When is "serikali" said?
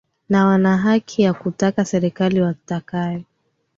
1.85-2.41